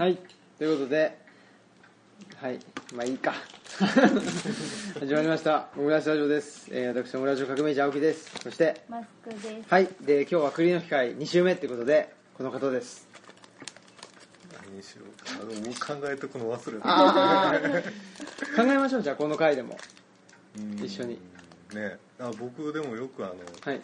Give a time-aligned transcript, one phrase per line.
[0.00, 0.16] はい。
[0.56, 1.18] ということで
[2.38, 2.58] はい。
[2.94, 3.34] まあいいか。
[4.98, 5.68] 始まりました。
[5.76, 8.30] オムライスラジオです、えー、私オムライス革命児青木です。
[8.42, 9.48] そしてマスクです。
[9.68, 9.88] はい。
[10.00, 13.06] で今日は栗の機会2週目ってことでこの方です。
[14.64, 17.58] 何にしようか考えてくの忘れたああ
[18.56, 19.02] 考えましょう。
[19.02, 19.76] じゃあこの回でも。
[20.56, 20.82] うん。
[20.82, 21.20] 一緒に。
[21.74, 21.98] ね。
[22.18, 23.34] あ僕でもよくあの
[23.66, 23.82] はい。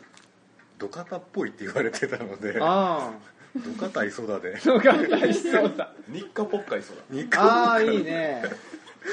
[0.78, 2.56] 土方っぽいって言われてたので。
[2.59, 3.12] あ
[3.60, 5.92] 土方磯田であよかったそうだ。
[6.09, 7.02] 日課ポッカイソだ。
[7.10, 8.42] 日課ああいいね。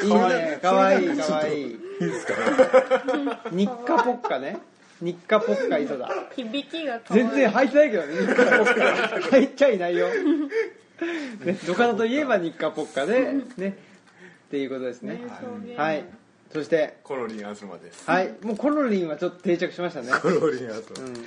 [0.04, 0.60] いいね。
[0.62, 1.66] かわいいかわいい。
[1.66, 2.34] いいですか？
[3.52, 4.58] 日課ポッカね。
[5.02, 6.10] 日課ポッカ磯だ。
[6.36, 7.24] 響きが可愛い。
[7.24, 10.08] 全然入ってないけどね日課ポッカ入っちゃいないよ、
[11.44, 13.70] ね、土方といえば日課ポッカでね。
[13.70, 15.20] っていうことですね。
[15.76, 16.06] はい
[16.54, 18.10] そしてコロリン東です。
[18.10, 20.10] はいもうコロリンはちょっと定着しましたね。
[20.22, 21.14] コロリンあと、うん。
[21.14, 21.22] ね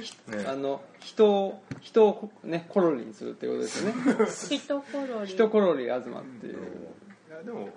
[0.00, 3.94] ひねあの人を人をねコロリンするってことですよね。
[4.58, 5.26] 人コロリ。
[5.30, 6.04] 人コロリ東っ
[6.40, 6.54] ていう。
[6.54, 6.56] い
[7.30, 7.68] やでも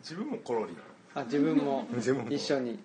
[0.00, 0.76] 自分もコロリン
[1.14, 1.86] あ自分も。
[1.94, 2.30] 自分も。
[2.32, 2.80] 一緒に。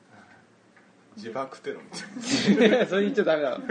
[1.17, 2.85] 自爆テロみたいな。
[2.87, 3.63] それ言っちゃダメだろ。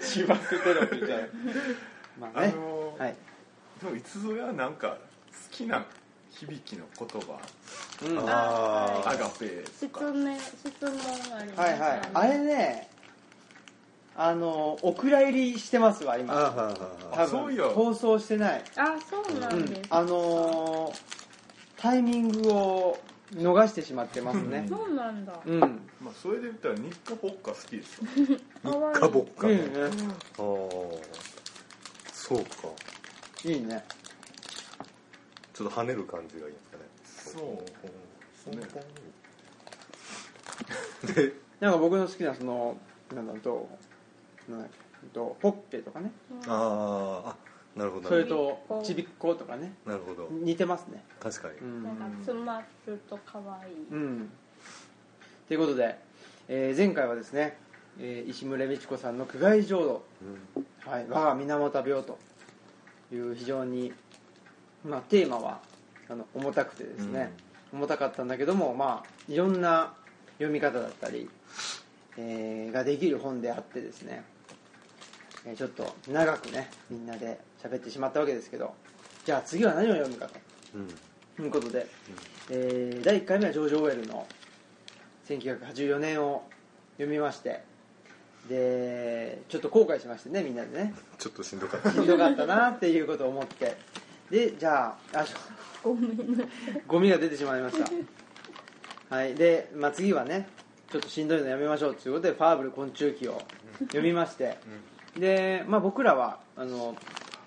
[0.00, 1.30] 自爆テロって言っちゃう
[2.18, 3.16] まああねのーはい。
[3.82, 4.98] でもいつぞやなんか
[5.30, 5.84] 好きな
[6.40, 7.38] 響きの言葉。
[8.06, 8.16] うん。
[8.24, 10.04] はあアガペ質とか。
[10.12, 10.90] 問質問
[11.30, 11.70] がありいます。
[11.70, 11.82] よね。
[11.82, 12.00] はい。
[12.14, 12.88] あれね
[14.16, 16.74] あのお蔵入りしてますわあ今ははは
[17.12, 17.28] 多分。
[17.30, 17.70] そうよ。
[17.70, 18.64] 放送してない。
[18.76, 19.82] あ、そうなうんんです。
[19.90, 20.94] あのー
[21.76, 22.98] タイミングを
[23.34, 24.64] 逃してしまってますね。
[24.70, 25.34] そうなんだ。
[25.44, 25.60] うん。
[26.00, 28.40] まあそれで言ったら日課ポッカ好きです 日
[29.00, 29.56] 課ぼっか、うん。
[29.58, 30.40] ああ
[32.12, 32.44] そうか。
[33.44, 33.84] いいね
[35.54, 36.84] ちょっと跳ねる感じがいいんですかね。
[37.06, 37.62] そ
[38.50, 38.84] うですね
[41.14, 42.76] でなんか僕の好きなその
[43.14, 43.68] なんだと
[44.48, 44.68] なんだ
[45.12, 46.10] とポッペとかね。
[46.46, 47.36] あーあ
[47.76, 48.08] なるほど。
[48.08, 49.74] それとちびっことかね。
[49.84, 50.28] どなるほど。
[50.30, 51.04] 似てますね。
[51.20, 51.82] 確かに、うん。
[51.82, 53.74] なんか詰まると可愛い。
[53.90, 54.30] うん。
[55.48, 55.98] ということで、
[56.48, 57.56] えー前回はですね、
[57.98, 60.04] えー石村美智子さんの苦害浄土
[60.56, 60.66] うん。
[60.90, 62.18] はい、我が源病と
[63.12, 63.92] いう非常に、
[64.84, 65.60] まあ、テーマは
[66.08, 67.32] あの重たくてですね、
[67.72, 69.94] 重たかったんだけども、まあ、いろんな
[70.38, 71.28] 読み方だったり、
[72.18, 74.22] えーができる本であってですね、
[75.46, 78.74] えーちょっと長くねみんなで喋ってしまったわけですけど
[79.24, 80.28] じゃあ次は何を読むか
[80.74, 80.88] うん。
[81.36, 81.86] ということで、
[82.50, 84.26] えー第1回目はジョージ・オーウェルの
[85.28, 86.42] 1984年を
[86.98, 87.62] 読みまして
[88.48, 90.94] でちょっと後悔しましてねみんなでね。
[91.18, 91.90] ちょっとしんどかった。
[91.90, 93.76] しんどかったなっていうことを思って
[94.30, 95.34] でじゃああし
[95.82, 96.16] ごめん。
[96.86, 99.14] ゴミが出てしまいました。
[99.14, 99.34] はい。
[99.34, 100.48] で、まあ、次はね
[100.90, 103.40] ちょっとしんどいのやめましょうということで「ファーブル昆虫記」を
[103.80, 104.58] 読みまして。
[105.18, 106.96] で、まあ、僕らはあの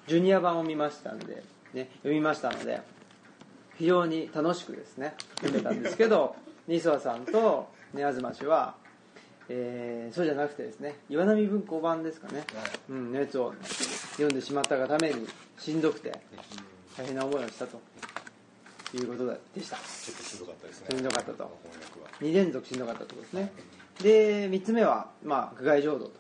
[0.08, 1.44] ジュニア版を見ましたんで、
[1.74, 2.82] ね、読みましたので
[3.78, 6.36] 非常に楽しくですね読めたんですけど
[6.68, 8.76] 西和さんと、ね、東氏は、
[9.50, 12.44] えーそうじゃなくてですね岩波文庫版ですかね、
[12.90, 13.54] うん、のやつを
[14.12, 15.28] 読んでしまったがために
[15.58, 16.12] しんどくて
[16.98, 17.80] 大変な思いをしたと。
[18.96, 19.76] いうことでした。
[19.76, 20.88] ちょっとしんどかったですね。
[20.92, 21.60] しんどかったと。
[21.64, 22.10] 翻訳は。
[22.22, 23.52] 2連続しんどかったってことですね。
[24.02, 26.12] で3つ目は、まあ、苦害浄土と。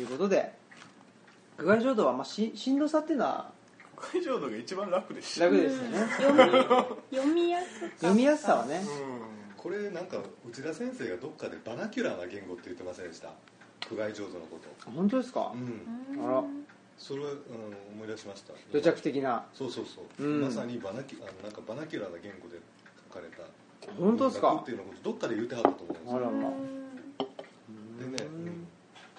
[0.00, 0.52] いうことで
[1.56, 3.52] 苦害浄土は、まあ、ししんどさっていうのは
[3.96, 5.44] 苦海浄土が一番楽でした。
[5.44, 5.98] 楽ですよね。
[6.18, 6.42] 読み
[7.10, 7.96] 読みやすかった。
[7.96, 8.82] 読みやすさはね。
[8.82, 13.30] うこれなんか内田先生がどっかで vernacular な言語って言ってませんでした？
[13.88, 14.90] 苦海浄土のこと。
[14.90, 16.22] 本当ですか、うん。
[16.22, 16.44] あら。
[16.98, 17.38] それは、うん、
[17.96, 18.52] 思い出しました。
[18.70, 19.46] 土着的な。
[19.54, 20.42] そうそうそう、うん。
[20.42, 22.60] まさにバナキあのなんか vernacular な言語で
[23.08, 23.44] 書かれた。
[23.98, 24.54] 本当ですか？
[24.56, 26.16] っていうのをどっかで言ってはったと思うんですよ。
[26.16, 28.12] あらまうん。
[28.12, 28.28] でね、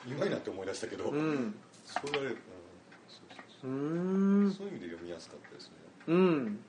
[0.05, 1.55] うん、今になって思い出したけど、うん。
[1.85, 2.33] それは、
[3.63, 4.61] うん、そううそう。
[4.61, 5.73] そうそういう意味で読みやすかったですね。
[6.05, 6.59] うん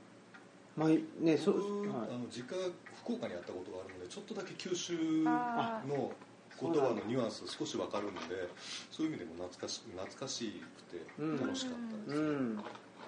[0.76, 2.08] まあねそ僕、う、はい。
[2.10, 2.68] あの実家が
[3.02, 6.12] 福岡にあったことがあるのでちょっとだけ九州あの
[6.60, 8.48] 言葉のニュアンス少し分かるので
[8.90, 11.40] そういう意味でも懐かし懐かしくてうん。
[11.40, 12.60] 楽しかったです、うん。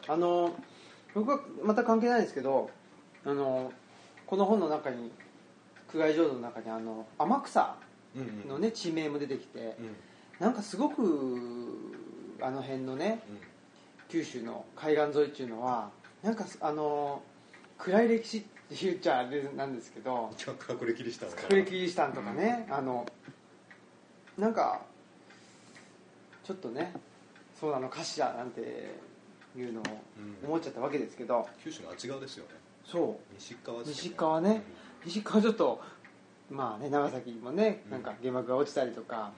[0.06, 0.54] あの
[1.14, 2.70] 僕はまた関係ないですけど
[3.24, 3.72] あの
[4.26, 5.10] この本の中に
[5.90, 7.76] 苦害浄土の中にあの天草
[8.14, 9.64] うんうんのね地名も出てきてうん。
[9.64, 9.74] うん
[10.38, 11.76] なんかすごく
[12.40, 13.20] あの辺のね
[14.08, 15.90] 九州の海岸沿いっていうのは
[16.22, 17.22] なんかあの
[17.78, 18.46] 暗い歴史って
[18.82, 23.06] 言っちゃあれなんですけど隠れキリシタン隠れキリシタンとかね、あの
[24.36, 24.82] なんか
[26.44, 26.92] ちょっとね
[27.58, 28.60] そうなのかしらなんて
[29.56, 29.82] いうのを
[30.42, 30.48] うん。
[30.48, 31.48] 思っちゃったわけですけど。
[31.62, 32.50] 九州のあっち側ですよね。
[32.84, 33.34] そう。
[33.34, 34.62] 西側ですよ西側ね。
[35.04, 35.80] 西川ちょっと
[36.50, 37.90] まあね長崎もねうん。
[37.92, 39.32] なんか原爆が落ちたりとか、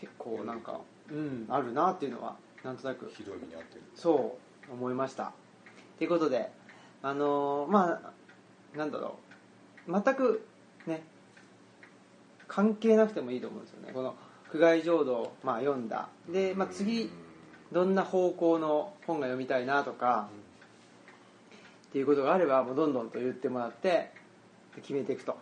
[0.00, 0.80] 結構なんか
[1.10, 1.46] うん。
[1.48, 3.10] あるなっていうのはなんとなく。
[3.16, 3.82] ひどい目に遭ってる。
[3.94, 4.38] そ
[4.68, 5.32] う思いました。
[5.98, 6.50] ということで
[7.02, 8.12] あのーまあ
[8.76, 9.18] なんだろ
[9.88, 9.92] う。
[9.92, 10.46] 全く
[10.86, 11.02] ね。
[12.48, 13.92] 関係なくてもいいと思うんですよね。
[13.92, 14.14] この
[14.50, 16.08] 苦外浄土を、まあ、読んだ。
[16.28, 17.10] で、まあ、次
[17.72, 20.28] どんな方向の本が読みたいなとか
[21.88, 24.12] っていうことがあればもうどんどんと言ってもらって
[24.74, 25.36] で決めていくと。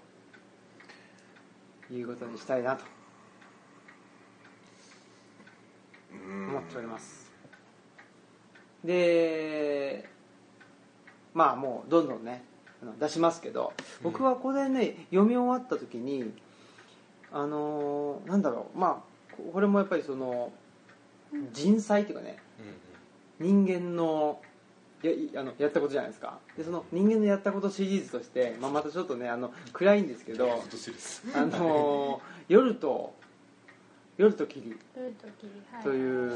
[1.92, 2.84] いうことにしたいなと。
[6.12, 7.32] 思っております。
[8.84, 10.08] で
[11.34, 12.42] まあもうどんどんね
[12.82, 13.72] あの出しますけど
[14.02, 16.32] 僕はこれね読み終わった時に
[17.32, 20.52] あのーなんだろうまあここれもやっぱりその
[21.52, 22.38] 人災っていうかね
[23.38, 24.40] 人間の
[25.02, 26.38] やいあのやったことじゃないですか。
[26.58, 30.62] でその人間のやったことシリーズとして、まあ、またちょっとねあの暗いんですけど
[31.34, 33.14] あのー夜と
[34.18, 34.76] 夜と霧
[35.82, 36.28] とい。
[36.28, 36.32] う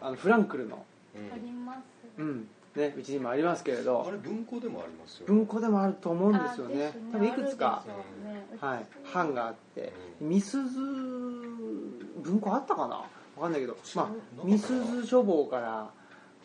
[0.00, 0.84] あのフランクルの、
[1.16, 1.78] あります。
[2.18, 2.46] うん
[2.76, 4.04] ね、うちにもありますけれど。
[4.06, 6.92] あれ文庫でもありますよ文庫でもあると思うんですよね。
[7.12, 7.84] あ多分いくつか。
[8.24, 8.46] ね。
[8.60, 9.92] はい、版があって。
[10.20, 12.96] みすず文庫あったかな？
[12.96, 13.06] わ
[13.42, 13.76] かんないけど。
[13.94, 14.08] まあ
[14.42, 15.88] みすず書房から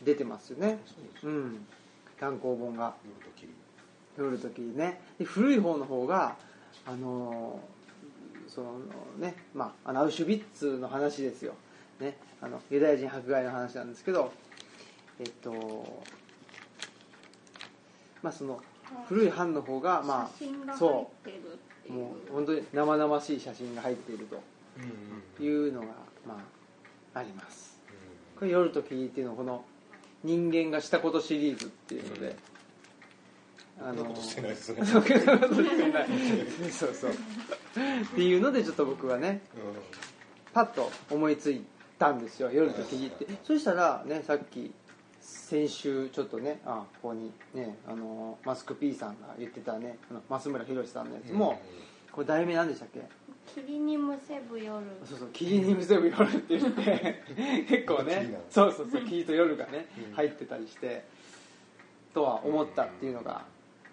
[0.06, 0.80] 出てますよね。
[1.20, 1.66] そうん。
[2.20, 2.94] 単行本が。
[3.04, 3.52] 夜と霧。
[4.18, 5.02] 夜ときにね。
[5.18, 6.36] で古い方の方が
[6.86, 8.80] あのーその
[9.20, 11.56] ねまああのアウシュビッツの話ですよ。
[12.00, 12.18] ね。
[12.40, 14.31] あのユダヤ人迫害の話なんですけど。
[15.22, 16.02] えっと
[18.21, 18.62] まあその
[19.07, 20.30] 古い版の方がま
[20.68, 21.30] あそう。
[21.92, 25.88] もう本当に生々しい写真が入っているというのが
[26.27, 26.39] ま
[27.16, 27.80] ああります。
[28.38, 29.66] これ「夜と霧」っていうのはこの
[30.24, 32.36] 人間がしたことシリーズっていうので、
[33.81, 34.86] あそんなことしてないですね。
[34.86, 36.07] そうそんなことしてない
[36.71, 37.12] そうそう。
[37.12, 37.13] っ
[38.16, 39.42] ていうのでちょっと僕はね
[40.54, 41.63] パッと思いつい
[41.98, 42.51] たんですよ。
[42.51, 43.25] 夜と霧って。
[43.44, 44.71] そしたらねさっき
[45.30, 51.62] 先週ちょっとねあここにねあのマスク P さんが言ってたねあの増村宏さんのやつも、
[52.12, 53.02] これ題名何でしたっけ？
[53.56, 54.86] 霧にむせぶ夜。
[55.06, 57.24] そうそう霧にむせぶ夜って言って
[57.68, 60.14] 結構ねそうそうそう霧と夜がねうん。
[60.14, 61.04] 入ってたりして
[62.14, 63.31] とは思ったっていうのが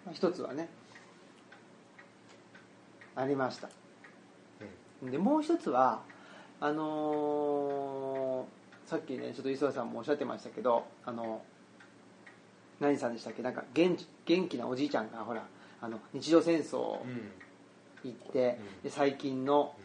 [0.05, 0.69] まあ一つはね
[3.15, 3.69] ありました。
[5.03, 6.01] でもう一つは
[6.59, 8.16] あのー
[8.87, 11.41] さっきねちょっと磯田さんもおっしゃってましたけどあの
[12.79, 13.43] 何さんでしたっけ？
[13.43, 15.45] なんか元元気なおじいちゃんがほら
[15.81, 16.99] あの日露戦争
[18.03, 18.83] 行って、うん。
[18.83, 19.75] で最近の、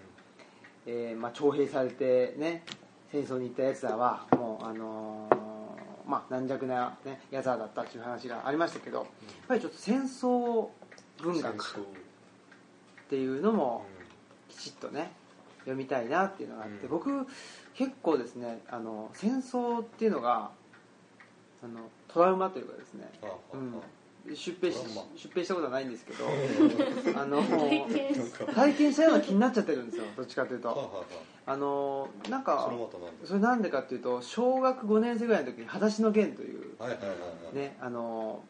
[0.86, 2.62] えーまあ、徴兵されてね
[3.10, 5.36] 戦争に行ったやつらはもうあのー
[6.04, 9.06] まあ軟弱な、ね、やつらだったっていう話がありましたけど、やっ
[9.48, 10.68] ぱりちょっと戦争
[11.22, 11.82] 文学っ
[13.08, 13.84] ていうのも
[14.48, 15.12] きちっとね
[15.60, 16.90] 読みたいなっていうのがあって、うん。
[16.90, 17.26] 僕
[17.74, 20.50] 結構ですねあの戦争っていうのが
[21.62, 23.10] あのトラウマというかですね、
[23.54, 23.82] うん、
[24.34, 24.78] 出兵し
[25.16, 26.24] 出兵したことはないんですけど
[27.18, 28.14] あの体験。
[28.54, 30.68] 体験したような気になっちゃってるんですよどっちかというと。
[30.68, 31.04] は
[31.44, 32.70] あのなんあか
[33.24, 33.70] それなんで？
[33.70, 36.76] かっていうと小学5年生ぐらいの時に「裸足の弦」という
[37.52, 38.44] ねあの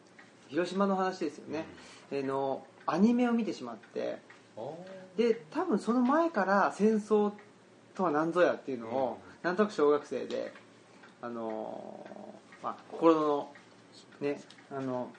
[0.47, 1.65] 広島の話ですよね、
[2.11, 4.17] えーのアニメを見てしまって。
[5.17, 7.31] で多分その前から戦争
[7.95, 10.53] とは何ぞやっていうのを、なんとなく小学生で
[11.21, 13.49] あのーまあ、心の
[14.19, 15.09] ねあの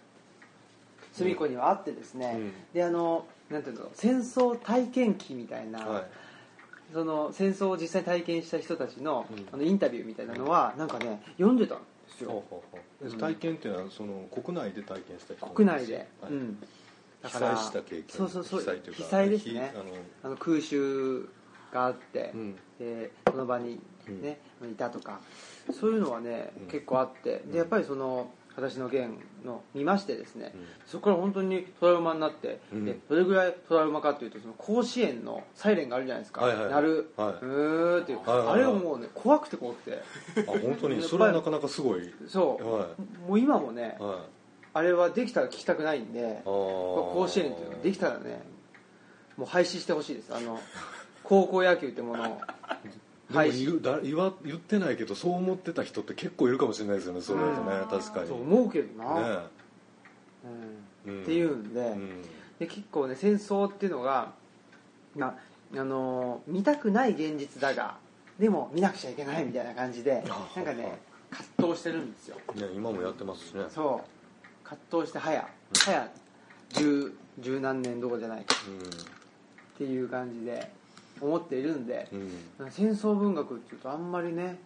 [1.12, 2.52] 隅っこにはあってですね、うん。
[2.72, 6.04] であのなんていうの戦争体験記みたいな、はい。
[6.92, 9.48] その戦争を実際体験した人たちの,、うん。
[9.52, 11.84] あのインタビューみたいなのはなんかね読んでたんで
[12.18, 12.42] すよ、
[13.18, 16.32] 体験っていうのはその国内で体験した人国内で、はい。
[16.32, 16.58] うん、
[17.22, 19.74] 被災した経験そうそうそう被災というか被災ですね。
[20.22, 21.28] あの空襲
[21.74, 22.56] があって、うん。
[22.78, 25.20] でその場に、ねいたとか
[25.78, 26.66] そういうのはね、うん。
[26.68, 27.52] 結構あってうん。
[27.52, 30.60] でやっぱりその私の弦の見ましてですね、うん。
[30.86, 32.84] そこから本当にトラウマになって、うん。
[32.84, 36.72] でどれぐらいトラウマかというとその甲子園のサイレンがあるじゃないですか、はいはいはい。
[36.74, 37.28] 鳴る、はい。
[37.28, 38.54] うーっていう、はいはいはい。
[38.54, 39.98] あれがもうね怖くて怖くて。
[40.36, 41.02] あ本当に？
[41.02, 42.14] それはなかなかすごい。
[42.28, 42.88] そう、は
[43.26, 44.16] もう今もねいはい。
[44.76, 48.42] あれはできたら聞きたくないんで甲子園っていうのができたらね
[49.36, 50.34] もう廃止してほしいです。
[50.34, 50.60] あの
[51.24, 52.40] 高校野球ってものを。
[53.30, 58.28] でも言うだ言わ言ってないけどそう思ってた人って結構いるかもしれないですよねそれだとねうん確かに。
[58.28, 59.38] そう思うけどな、ね。
[61.06, 61.14] うん。
[61.14, 61.22] うん。
[61.22, 62.22] っていうんで,、うん。
[62.58, 64.32] で結構ね戦争っていうのが、
[65.16, 67.96] まああのー見たくない現実だが
[68.38, 71.00] でも見なくちゃいけないみたいな感じであなんかね
[71.30, 72.36] 葛藤してるんですよ。
[72.54, 73.64] ね今もやってますしね。
[73.70, 74.64] そう。
[74.64, 75.48] 葛藤して早
[75.84, 76.08] 早
[76.68, 78.54] 十十何年どころじゃないか。
[79.74, 80.70] っていう感じで
[81.24, 82.20] 思っているんでう、ん。
[82.58, 84.58] うん戦争文学っていうとあんまりね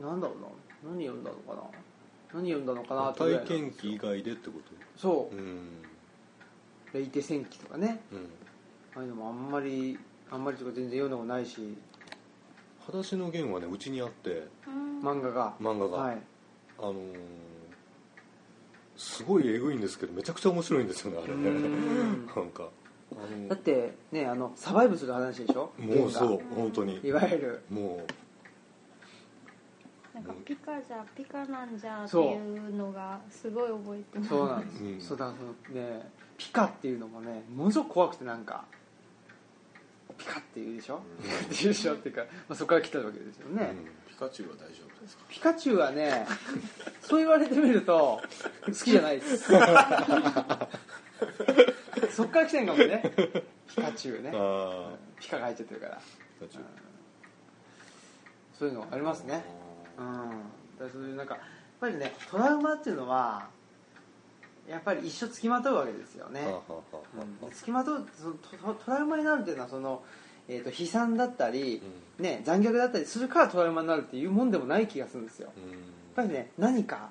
[0.00, 1.62] なんだろうな何読んだのかな
[2.34, 4.54] 何読んだのかなってぐらい体験記以外でってこ
[4.96, 5.34] そう。
[5.34, 5.82] とうん。
[6.92, 8.00] レイテ戦記とかね。
[8.12, 8.18] うん。
[8.96, 9.98] ああいうのもあんまり
[10.30, 11.76] あんまりとか全然読んだことないし。
[12.80, 15.00] 裸足の弦はねうちにあってうん。
[15.00, 15.54] 漫画が。
[15.60, 16.18] 漫画が、はい。
[16.78, 16.94] あのー
[18.96, 21.48] すごいえぐいんですけどめちゃくちゃ面白いんですよねあれね。
[21.50, 22.26] うん。
[22.34, 22.68] なんか
[23.48, 25.72] だってねあのサバイブする話でしょ？
[25.78, 27.00] もうそう本当に。
[27.02, 27.62] がいわゆる。
[27.70, 28.04] も
[30.14, 34.30] なんかピカじゃピカなんじゃっていうのがすごい覚えてます。
[34.30, 35.00] そうなんです、うん。
[35.00, 35.42] そうだそ
[35.76, 36.08] のね
[36.38, 38.64] ピカっていうのもねものすごく怖くてなんか
[40.16, 41.94] ピカって言うでしょ、ピカって言うでしょ？
[41.94, 43.74] っていうか、まあ、そこから来たわけですよう、ね、
[44.08, 45.24] ピカチュウは大丈夫ですか？
[45.28, 46.26] ピカチュウはね
[47.02, 48.20] そう言われてみると
[48.66, 49.50] 好きじゃないです
[52.10, 53.02] そっから来てんかもね。
[53.68, 54.32] ピカチュウね。
[54.34, 54.90] あ
[55.20, 55.96] ピカが入っちゃってるから。
[55.96, 56.00] あ
[58.58, 59.44] そういうのありますね。
[59.98, 60.06] うん。
[60.78, 61.44] だからそういうなんかやっ
[61.80, 63.48] ぱりねトラウマっていうのは
[64.68, 66.42] やっぱり一生つきまとうわけですよね、
[67.52, 68.06] つきまとう
[68.60, 70.02] トトラウマになるっていうのはその、
[70.48, 71.82] えー、と悲惨だったり、
[72.18, 75.48] ね、残虐だったりするからトラウマになるっていうもんでもない気がするんですよ。
[75.48, 75.72] やうん。
[75.72, 75.76] っ
[76.14, 77.10] ぱりね何か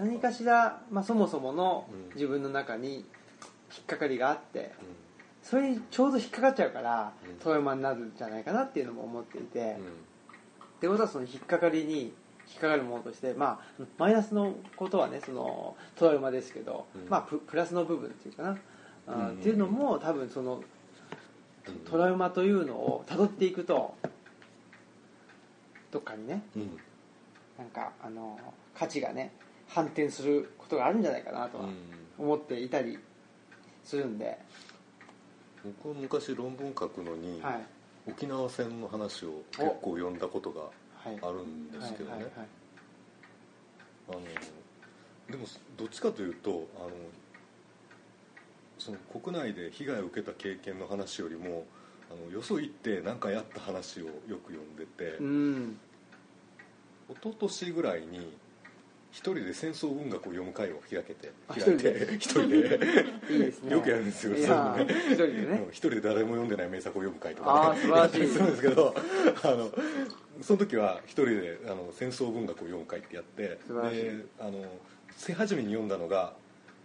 [0.00, 2.14] 何かしら、まあ、そもそものうん。
[2.14, 3.02] 自分の中に引
[3.82, 7.34] っかかりがあってうそれにちょうど引っかかっちゃうからうん。
[7.36, 9.76] トラウマになるんじゃないかなっていうのも思っていて、
[10.78, 12.12] ってことはその引っかかりに
[12.48, 17.08] 引っかかるものとして、まあ、マイナスのことはねそのトラウマですけど、うん。
[17.08, 18.58] まあ、ププラスの部分っていうかな、
[19.08, 19.28] うん。
[19.30, 20.62] っていうのも多分その
[21.66, 21.74] うん。
[21.90, 23.94] トラウマというのをたどっていくと
[25.90, 26.78] どっかにねうん。
[27.58, 28.38] なんかあの
[28.74, 29.32] 価値がね
[29.68, 31.76] 反転することがあるんじゃないかなとはうん。
[32.18, 32.98] 思っていたり
[33.84, 34.36] するんで、
[35.64, 37.66] 僕は昔論文書くのに、はい。
[38.10, 41.18] 沖縄戦の話を結構読んだことがはい。
[41.22, 42.26] あるんですけどね、
[44.08, 44.20] あの
[45.30, 45.46] でも
[45.76, 46.90] どっちかというとあの
[48.78, 51.66] その国内で被害を受けた経験の話よりも
[52.10, 55.78] あのよそ行って何かやった話をよく読んでて、うん。
[57.10, 58.36] 一昨年ぐらいに
[59.18, 62.78] 一人で戦争文学を読む会を開けてあ開いて一人で？
[63.28, 63.72] いいですね。
[63.72, 64.94] よくやるんですよいやそういうのね。
[65.08, 65.40] 一人でね。
[65.40, 68.28] うん一人で誰も読んでない名作を読む会とかああ素晴らしい。
[68.32, 68.94] するんですけど
[69.42, 69.72] あの
[70.40, 74.04] その時は一人であの戦争文学を読む会ってやって素晴らしい。
[74.04, 74.64] であの
[75.26, 76.34] 手始めに読んだのが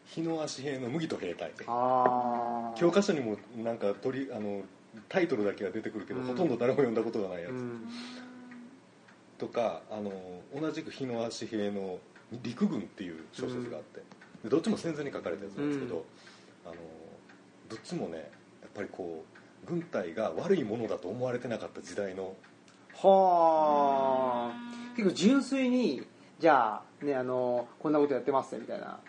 [0.05, 4.63] 日野足兵の麦と兵隊ああ教科書にもなんか取りあの
[5.07, 6.25] タイトルだけは出てくるけど、うん。
[6.25, 7.87] ほとんど誰も読んだことがないやつ、うん。
[9.37, 10.11] とかあの
[10.59, 11.99] 同じく日野足兵の
[12.41, 14.01] 陸軍っていう小説があって、
[14.43, 16.03] でどっちも戦前に書かれたやつなんですけど、うん。
[16.65, 16.75] あの
[17.69, 18.17] どっちもね
[18.61, 19.23] やっぱりこ
[19.65, 22.35] う軍隊が悪いものだと思われてなかった時代の
[22.95, 24.95] はあ。
[24.95, 26.05] 結構純粋に
[26.39, 28.99] じゃあねあのこんなことやってますねみたいな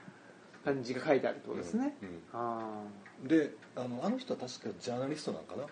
[0.64, 2.09] 感じが書いてあるってことですね、うん。
[2.09, 2.21] うん。
[2.33, 2.83] あ
[3.23, 5.62] であのあの人は確かジャーナリストなんかな？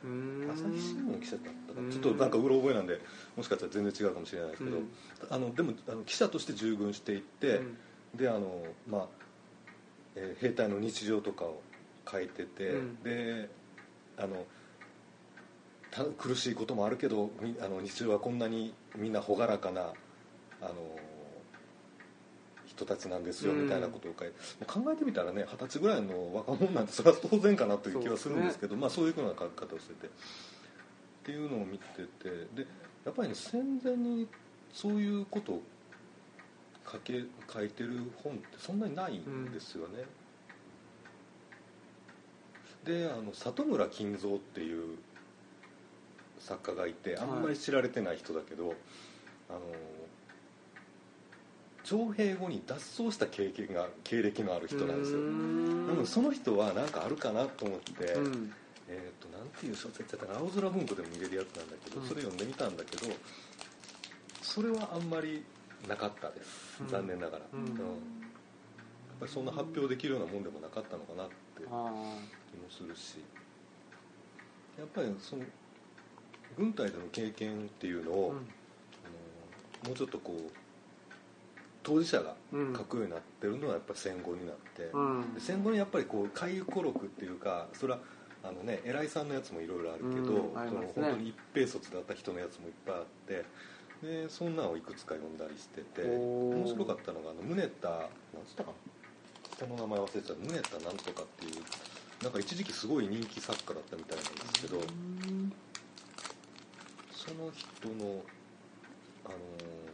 [0.53, 3.01] 朝日新聞の記者だったかちょっとなんかうろ覚えなんで
[3.37, 4.89] もしかしたら全然違うかもしれないですけど、うん。
[5.29, 7.77] あのでもあの記者として従軍していって、うん。
[8.17, 9.07] であのまあ、
[10.17, 11.61] えー兵隊の日常とかを
[12.11, 13.03] 書いてて、うん。
[13.03, 13.49] で
[14.17, 14.47] あの
[15.91, 19.93] た苦しいこともあるけどみあの日常はこんなにみんな朗らかな
[20.63, 20.73] あの
[22.85, 23.65] 人たちなんですようん。
[23.65, 24.35] みたいなことを書いて、
[24.67, 30.07] 考えてみたらね二十歳ぐらいの若者なんてそれは当然かなという気はするんですけどまあ、そういうふうな書き方をしてて。
[30.07, 30.11] っ
[31.25, 32.31] ていうのを見てて。
[32.55, 32.67] で
[33.05, 34.29] やっぱりね戦前に
[34.73, 35.62] そういうことを
[36.91, 40.05] 書け書いてる本ってそんなにないんですよね、
[42.85, 44.97] であの里村金蔵っていう
[46.39, 48.75] 作家がいてあんまり知られてない人だけど、
[49.49, 49.61] あの
[51.85, 55.19] 徴兵後に脱走した経験が経歴のある人なんですよ。
[55.19, 58.53] なのでその人は何かあるかなと思って、うん。
[58.89, 62.09] えー、となんていう小説だったかな青空文庫でも見れるやつなんだけど、うん。
[62.09, 63.07] それ読んでみたんだけど
[64.43, 65.45] それはあんまり
[65.89, 66.89] なかったです、うん。
[66.89, 67.65] 残念ながら、うん。
[67.65, 67.75] やっ
[69.21, 72.21] ぱりそんな発表できるようなもんでもなかったのかなって気あも
[72.71, 73.19] するし。
[74.79, 75.45] やっぱりその
[76.57, 78.37] 軍隊での経験っていうのを、ーうん。
[78.37, 78.41] あ
[79.85, 80.62] のもうちょっとこう
[81.83, 82.73] 当事者がうん。
[82.77, 85.35] 書くようになってるのはやっぱり戦後になって、うん。
[85.35, 88.01] で戦後にやっぱりこう回顧録っていうかそれは
[88.45, 90.59] あのね偉いさんのやつもいろいろあるけど、うん。
[90.59, 93.45] ありその本当に一平卒だった人のやつもいっぱいあって
[94.03, 98.01] でそんなんをいくつか読んだりしてて面白かったのがあの宗田なん
[98.47, 98.77] つったかな。
[99.55, 100.35] 人の名前忘れてた。
[100.35, 101.62] 宗田なんとかっていう
[102.23, 104.81] なんか一時期すごい人気作家だったみたいなんですけど、
[107.12, 108.23] その人の
[109.25, 109.93] あのー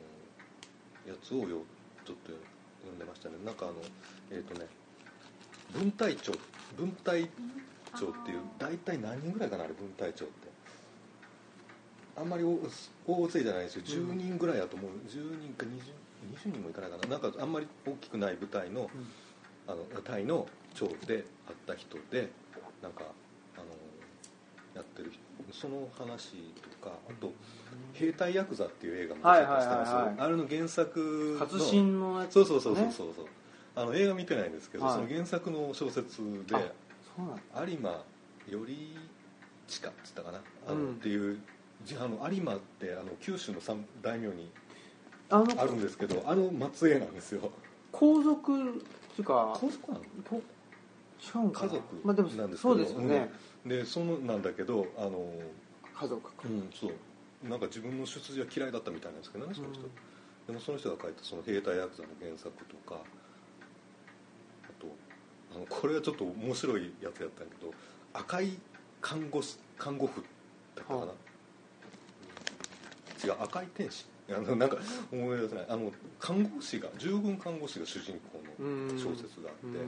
[1.09, 2.33] やつをよちょっと
[2.83, 3.37] 読んでましたね。
[3.45, 3.75] なんかあの
[4.31, 4.67] えっ、とね
[5.73, 6.33] 分隊長
[6.77, 7.29] 分隊
[7.99, 10.49] 長っていう大体何人ぐらいかなあれ分隊長って。
[12.17, 12.59] あんまり大
[13.07, 13.83] 大勢じゃないですよ。
[13.83, 14.91] 10人ぐらいだと思う。
[15.09, 17.19] 10人か 20, 20人もいかないかな。
[17.19, 18.91] なんかあんまり大きくない部隊の,、
[19.69, 22.29] あの隊の長であった人で
[22.83, 23.05] なんか
[24.79, 25.21] やってる人
[25.53, 26.33] その話
[26.81, 27.33] とかあと
[27.95, 33.27] 「兵隊ヤクザ」っていう映画もはい出したんですよ、はいはいはいあれの原作の活心のやつそうそうそうそうそうそう。
[33.77, 34.95] あの映画見てないんですけど、はい。
[34.95, 36.57] その原作の小説で
[37.17, 37.91] 有馬
[38.51, 38.97] より
[39.69, 40.41] 地下っつったかな？
[40.67, 40.91] あの、うん。
[40.93, 41.39] っていう
[41.85, 44.51] じあの有馬ってあの九州の三大名に
[45.31, 47.53] あるんですけどあの末裔なんですよ。
[47.93, 48.73] 皇族っ
[49.15, 50.05] ていうか皇族なの？
[50.29, 50.43] こ
[51.21, 51.69] 違うんかな？
[51.69, 53.31] 家族まあでもなんですけどそうですよね、
[53.69, 55.33] でそのなんだけどあの
[56.01, 56.31] 家族か。
[56.45, 56.93] うんそう。
[57.49, 59.91] なんか自分の出自は嫌いだったみたいなんですけどねその人、うん
[60.49, 63.03] でもその人が書いたその兵隊ヤクザの原作とか
[64.65, 64.87] あと
[65.55, 67.75] あのこれはちょっと面白いやつやったんやけど
[68.15, 68.53] 赤い
[69.03, 70.25] 看護師看護婦
[70.75, 71.15] だったかな、は
[73.23, 74.77] 違う赤い天使あのなんか
[75.11, 75.67] 思い出せない。
[75.69, 79.79] あの看護師が従軍看護師が主人公の小説があって、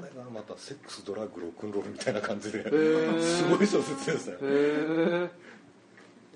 [0.00, 3.20] これがまたセックスドラッグロックンロールみたいな感じで、ー。
[3.20, 5.30] すごい小説でしたよへ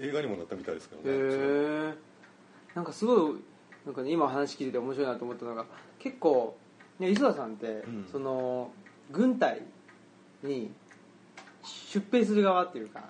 [0.00, 1.94] え映画にもなったみたいですけどね、
[2.74, 3.40] なんかすごい
[3.84, 5.66] なんか、ね、今話聞いてて面白いなと思ったのが
[5.98, 6.56] 結構、
[6.98, 8.06] ね、磯田さんって、ん。
[8.10, 8.70] その
[9.10, 9.62] 軍隊
[10.42, 10.72] に
[11.64, 13.04] 出兵する側っていうか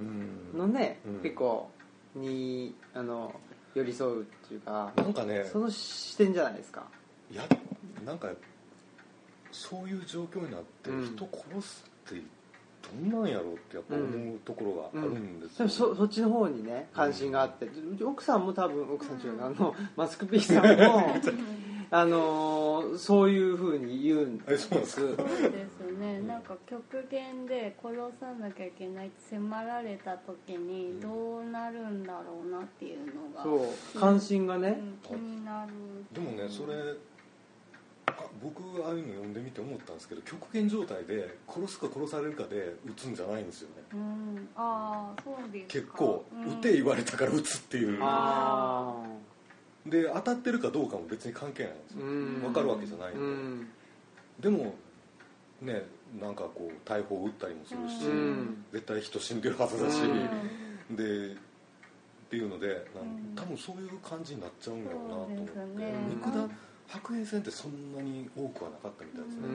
[0.00, 0.58] うん。
[0.58, 1.22] のね、うん。
[1.22, 1.70] 結構
[2.14, 3.34] にあの
[3.74, 6.84] 寄り添うっていうかなんかねその視点じゃないですか。
[7.30, 7.44] いや
[8.04, 8.28] なんか
[9.50, 11.16] そういう状況になってうん。
[11.16, 12.22] 人殺すって
[12.84, 21.14] どんなんやろうってやっぱ思うところがあるんですよ、でもそそっちの方にね関心があって、うち奥さんも多分奥さん違うかあのマスクピーさんも
[21.96, 24.68] あのーそういうふうに言うんです。
[24.68, 26.20] かそうですね。
[26.26, 33.44] なんか極限で殺さなきゃいけないって迫られた時にどうなるんだろうなっていうのが。
[33.44, 34.00] そう。
[34.00, 35.72] 関心がね、うん気になる。
[36.12, 36.74] でもねそれ
[38.06, 43.76] あ僕ああいうの読んでみて思ったんですけど極限状態で殺すか殺されるかで撃つんじゃないんですよね。
[43.92, 44.48] うん。
[44.56, 45.72] ああそうですか。
[45.74, 46.50] 結構うん。
[46.54, 47.98] 撃て言われたから撃つっていう。
[48.02, 48.96] あ
[49.86, 52.00] で当たってるかどうかも別に関係ないんですよ。
[52.00, 53.18] 分かるわけじゃないんう
[54.40, 54.56] で、ん。
[54.56, 54.74] でも
[55.60, 55.82] ね
[56.20, 58.64] なんかこう大砲撃ったりもするし、うん。
[58.72, 60.00] 絶対人死んでるはずだし、
[60.92, 61.36] うでっ
[62.30, 62.86] ていうので
[63.36, 65.52] 多分そういう感じになっちゃうんだろうなと思って、
[66.08, 66.50] 肉弾
[66.88, 69.48] 白兵戦ってそんなに多くはなかったみたいですうーね、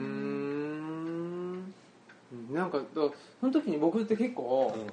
[2.52, 2.54] ん。
[2.54, 3.12] なんかだそ
[3.42, 4.86] の時に僕って結構うん。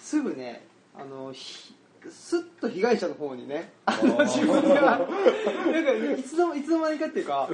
[0.00, 0.64] すぐね
[0.96, 1.74] あのひ
[2.10, 4.06] スッと被害者の方にねあー。
[4.06, 5.06] の自分がなんか
[6.18, 7.48] いつのいつの間にかっていうか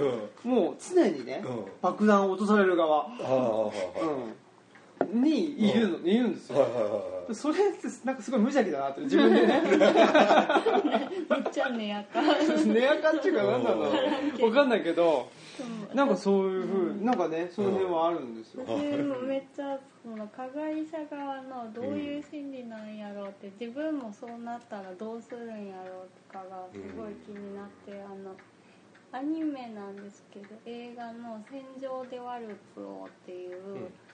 [0.44, 0.50] うん。
[0.50, 1.64] もう常にねうん。
[1.82, 3.06] 爆弾を落とされる側、
[5.10, 6.60] うん、にいるの、いるんですよ。
[6.60, 9.60] はいはいはいそれってなんかすごい無邪気だなって自分でね。
[9.68, 9.82] めっ
[11.52, 12.22] ちゃねやか。
[12.64, 13.90] 寝やかっていうかなんだろ
[14.40, 14.46] う。
[14.46, 15.28] わかんないけど
[15.94, 28.34] なんかそういうふうなんかねその辺はあるんですよ、私もめっちゃその加害者側のどういう心理なんやろうって自分もそうなったらどうするんやろうとかがすごい気になってあの
[29.10, 33.56] アニメなんですけど映画の「戦場でワルツを」っていう、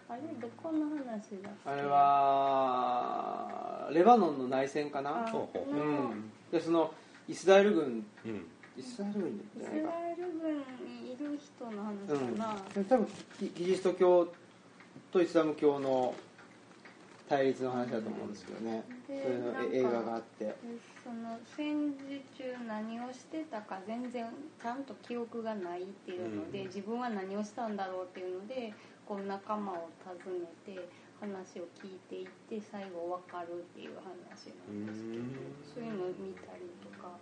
[0.09, 1.21] あれどこの話だっ
[1.65, 1.71] け？
[1.71, 6.31] あれはレバノンの内戦かあなほうん。
[6.53, 6.93] でその
[7.29, 9.91] イスラエル軍うんイスラエル軍イスじゃないか。
[9.91, 12.37] ラエル軍にいる人の話うん。
[12.37, 13.09] かな、で多分
[13.39, 14.33] キキリスト教
[15.13, 16.15] とイスラム教の
[17.29, 18.85] 対立の話だと思うんですけどね。
[19.07, 20.45] そうでいうの映画があって。
[20.45, 20.57] で
[21.03, 24.27] その戦時中何をしてたか全然
[24.63, 26.67] ちゃんと記憶がないっていうので、うん。
[26.67, 28.73] 自分は何をしたんだろうっていうので
[29.07, 30.89] こう仲間を訪ねて
[31.21, 35.25] 話を聞いていって最後分かるっていう話なんですけど
[35.75, 37.17] そういうのを見たりとか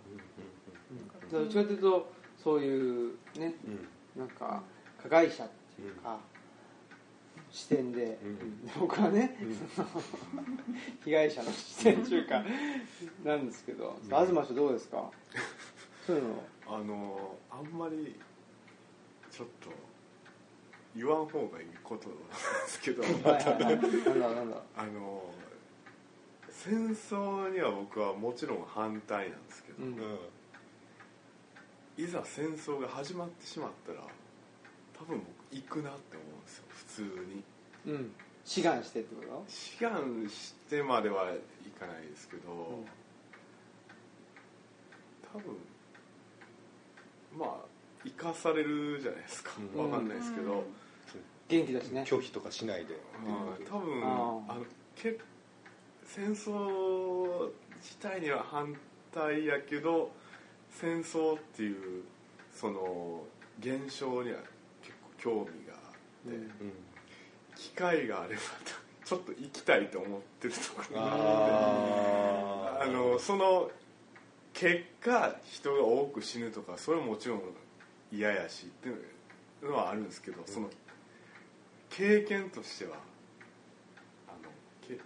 [1.31, 2.11] どっちかというと
[2.43, 3.87] そういうねうん。
[4.15, 4.61] なんか
[5.01, 6.19] 加害者っていうか、
[7.49, 8.69] 視点で、うん。
[8.79, 9.35] 僕はね、
[11.03, 12.43] 被害者の視点っていうか
[13.23, 15.09] なんですけど、東氏どうですか？
[16.05, 16.43] そういうの。
[16.67, 18.19] あのあんまり
[19.31, 19.69] ちょっと
[20.95, 22.33] 言わん方がいいことなんで
[22.67, 23.07] すけどあ
[24.85, 25.33] の
[26.49, 29.95] 戦争には僕はもちろん反対なんですけど、うん。
[31.97, 33.99] いざ戦争が始まってしまったら
[34.97, 37.43] 多分僕行くなって思うんですよ普通に。
[37.93, 38.11] うん。
[38.45, 39.43] 志願してってこと？
[39.47, 42.83] 志願してまではいかないですけど、
[45.33, 45.55] 多分
[47.37, 47.65] まあ
[48.03, 49.91] 生かされるじゃないですか、うん。
[49.91, 50.65] わかんないですけど、
[51.57, 52.03] 元気だしね。
[52.07, 52.93] 拒否とかしないで。
[52.93, 52.99] は
[53.59, 54.05] い多分あ
[54.55, 55.17] のけ
[56.05, 58.75] 戦争自体には反
[59.13, 60.11] 対やけど
[60.69, 62.03] 戦争っていう
[62.53, 63.23] その
[63.59, 64.37] 現象には
[64.81, 65.77] 結構興味があ
[66.27, 66.43] って、うん。
[66.43, 66.51] うん
[67.55, 68.41] 機会があれば
[69.05, 71.09] ちょっと行きたいと思ってるところがあ
[72.79, 72.85] あー。
[72.85, 73.69] ってあのその
[74.53, 77.41] 結果人が多く死ぬとかそれはもちろん
[78.11, 80.69] 嫌やしっていうのはあるんですけど、その
[81.95, 82.97] 経験としては
[84.27, 84.49] あの
[84.87, 84.99] け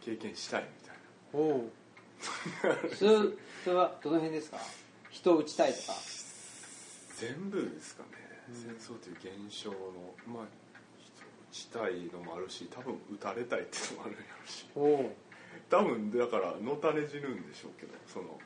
[0.00, 0.96] 経験したいみたい
[1.32, 1.70] おお
[2.96, 3.10] それ
[3.64, 4.58] それはどの辺ですか？
[5.10, 5.92] 人を撃ちたいとか。
[5.92, 5.94] な
[7.16, 8.08] 全部ですかね、
[8.52, 9.16] 戦争という
[9.48, 9.76] 現象の
[10.26, 10.46] まあ
[10.98, 14.66] 人を打ちたいのもあるし多分撃たれたいっていうのもあるんやろうし。
[14.76, 15.16] おお
[15.70, 18.38] 多分だからのたれ死ぬんでしょうけどその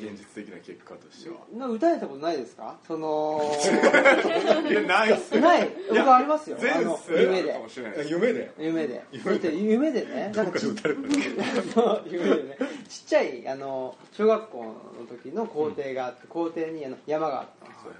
[0.00, 2.78] 現実的な結果としては、な撃たれたことないですか？
[2.86, 3.40] その
[4.70, 5.40] いやないっすよ。
[5.40, 5.68] ない。
[5.90, 6.56] 僕ありますよ。
[6.60, 7.52] あ前の夢で。
[7.52, 8.10] かもしれないです。
[8.10, 8.50] 夢で。
[8.58, 9.02] 夢で。
[9.12, 9.24] 夢で。
[9.24, 10.32] だって夢でね。
[10.34, 11.00] どっかで撃たれた
[11.74, 12.56] そう夢でね。
[12.88, 14.74] ちっちゃいあの小学校の
[15.08, 17.92] 時の校庭があって、校庭にあの山があったんですよ。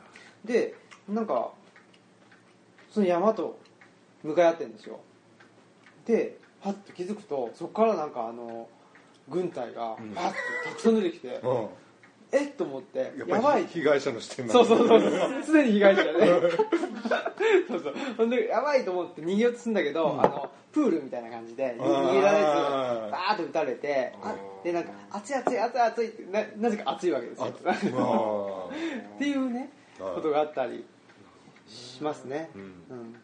[0.44, 0.74] で
[1.08, 1.50] なんか
[2.90, 3.58] その山と
[4.22, 5.00] 向かい合ってるんですよ。
[6.06, 8.68] でパッと気づくとそこからなんかあの
[9.28, 10.10] 軍隊がうん。
[10.14, 10.34] パッと
[10.70, 11.68] たくさん出てきて、うん
[12.30, 12.52] えっ？
[12.52, 13.12] と思って。
[13.26, 13.62] やばい。
[13.62, 14.64] り被害者の視点なんだ。
[14.64, 15.10] そうそうそうそう。
[15.46, 16.10] 常に被害者ね
[17.68, 17.94] そうそう。
[18.16, 27.46] ほんでやばいと思って逃げようとするんだけど、あのプールみたいな感じで逃げられずバーッと撃たれてあでなんか熱い熱い熱い熱いってななぜか熱いわけですよ。
[27.46, 28.68] あ
[29.16, 30.14] っていうねはい。
[30.16, 30.84] ことがあったり
[31.66, 32.62] しますね、うん。
[32.62, 33.16] うん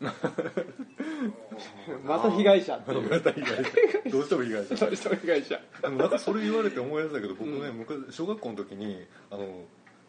[2.04, 3.10] また被害者っていう。
[3.10, 3.62] また被害者。
[4.10, 4.76] どうしても被害者。
[4.76, 5.60] どうしても被害者。
[5.82, 9.64] でもなんかそれ言われて思い出したけど僕ね、昔小学校の時にあの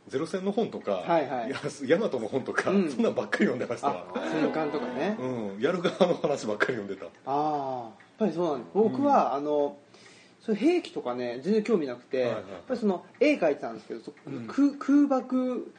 [0.07, 1.49] ゼロ戦の本とか、はいはい。
[1.49, 2.91] やヤマトの本とか、うん。
[2.91, 4.05] そんなんばっかり読んでました。
[4.31, 7.05] 戦艦とかね、うん、やる側の話ばっかり読んでた。
[7.05, 9.77] ああやっぱりそうなんです僕は、あの
[10.55, 14.47] 兵器とかね全然興味なくて、はいはいやっぱりその絵描いてたんですけどそうん。
[14.47, 15.73] 空空爆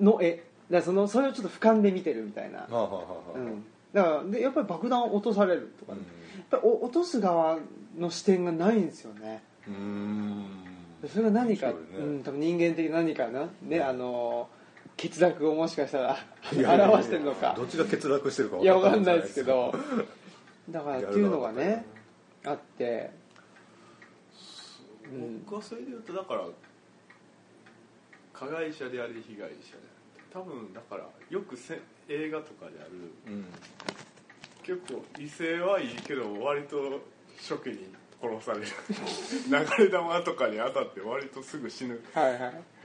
[0.00, 0.42] の絵
[0.78, 3.04] らそのそれをちょっと俯瞰で見てるみたいな、はあは
[3.92, 5.98] だからでやっぱり爆弾を落とされるとかね、
[6.34, 7.58] うやっぱ落とす側
[7.98, 9.42] の視点がないんですよね。
[9.68, 11.08] んうん。
[11.08, 11.74] それが何か、ね。
[11.98, 13.48] うん、多分人間的な何かな？
[13.62, 14.48] ね、あの
[14.96, 16.18] 欠落をもしかしたら
[16.52, 17.54] 表してるのか。
[17.56, 19.74] どっちが欠落してるかいやわ分かんないですけかど
[20.68, 21.84] だからっていうのがね
[22.44, 23.10] あって、
[25.06, 26.44] うん、僕はそれで言うとだから
[28.32, 29.89] 加害者であり被害者で
[30.32, 32.90] 多分だからよくせ映画とかである
[33.26, 33.44] うん。
[34.62, 37.00] 結構威勢はいいけど割と
[37.38, 37.88] 初期に
[38.22, 38.66] 殺される。
[39.78, 42.00] 流れ弾とかに当たって割とすぐ死ぬ。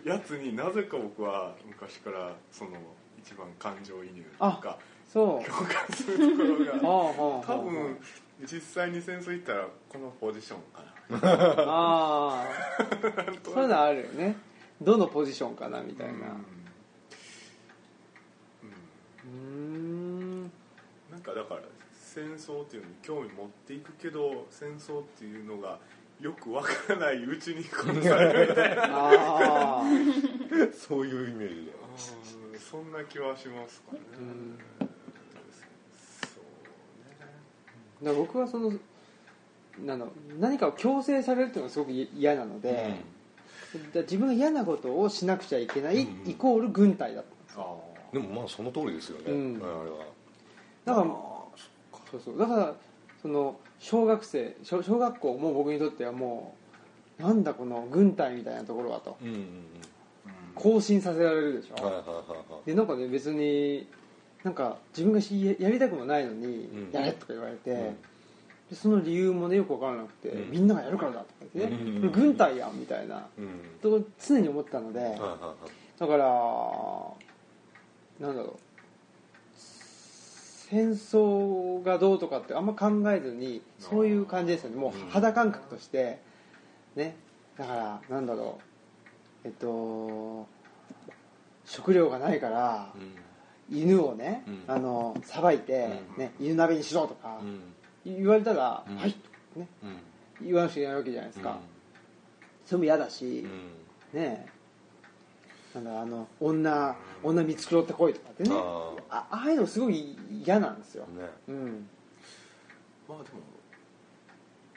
[0.04, 2.72] やつになぜか僕は昔からその
[3.20, 4.78] 一番感情移入とか
[5.08, 5.46] そう。
[5.46, 6.74] 共感するところが
[7.46, 7.98] 多分
[8.44, 10.86] 実際に戦争行ったらこのポジションかな。
[11.68, 12.48] ああ
[13.44, 14.36] そういうのあるよね。
[14.82, 16.14] どのポジションかなみたいな。
[16.14, 16.16] う
[16.52, 16.55] ん
[19.26, 20.42] うーん。
[21.12, 21.62] なんかだから
[22.16, 25.80] 戦争っていうのに興味持っていくけど戦争っていうのが
[26.22, 29.84] よくわからないうちに殺されるみたいな。
[30.74, 31.72] そういうイメージで
[32.54, 32.60] うん。
[32.60, 36.42] そんな気はしますかね、うんそ
[38.02, 38.14] うね。
[38.14, 38.74] 僕はその
[39.84, 42.96] なんだろう何かを強制されるっていうのがすごく嫌なので、だか
[43.96, 46.22] ら自分が嫌なことをしなくちゃいけない、うん。
[46.22, 47.62] うんイコール軍隊だった。
[47.62, 49.62] あでもまあその通りですよね、うん。
[49.64, 49.98] あれは。
[50.86, 51.08] だから
[52.12, 52.38] そうそう。
[52.38, 52.76] だから
[53.22, 56.56] その小学生小小学校も僕にとってはも
[57.20, 59.18] うなんだこの軍隊みたいなところはと。
[59.22, 59.42] うんうんうん。
[60.54, 62.70] 更新させられるでしょ、はいはいはいはい。
[62.70, 63.88] でなんかね別に
[64.44, 66.92] なんか自分がしやりたくもないのに、うん。
[66.94, 67.78] やれとか言われて、うん。
[68.70, 70.52] でその理由もねよく分からなくて、うん。
[70.52, 73.80] みんながやるからだとか言ってね、うん軍隊やんみたいなうん。
[73.82, 76.00] と常に思ってたので、はいはいはい。
[76.00, 76.26] だから
[78.20, 78.60] なんだろう。
[79.58, 84.78] 戦争がどうとかってあんま考えずにそういう感じですよね。
[84.78, 86.20] もう肌感覚として
[86.96, 87.16] ね。
[87.58, 88.60] だからなんだろ
[89.44, 89.48] う。
[89.48, 90.48] えっと
[91.66, 92.94] 食料がないから
[93.70, 94.64] 犬をね、うん。
[94.68, 96.24] あのさばいて、うん。
[96.24, 97.74] ね、犬鍋にしろとかうん。
[98.06, 98.96] 言われたら、うん。
[98.98, 99.16] はい
[99.56, 99.68] ね。
[99.84, 100.48] うん。
[100.48, 101.60] 言わなくちゃいけないわけじゃないですか、
[102.66, 103.46] それも嫌だし、
[104.14, 104.20] うん。
[104.20, 104.46] ね。
[104.48, 104.55] え
[105.76, 108.50] なんだあの女女見繕ってこいとかってね。
[108.52, 111.06] ああああいうのすごい嫌なんですよ。
[111.16, 111.30] あ、ね。
[111.50, 111.88] うん、
[113.08, 113.40] まあでも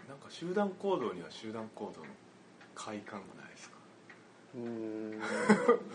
[0.08, 2.06] なんか集団行動には集団行動の
[2.74, 3.76] 快感がないですか？
[4.56, 5.20] うん。
[5.20, 5.32] だか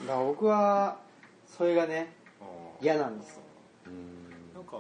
[0.08, 0.98] ら僕は
[1.46, 2.14] それがね
[2.82, 3.40] 嫌なんです
[3.88, 4.54] うん。
[4.54, 4.78] なんか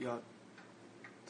[0.00, 0.16] いや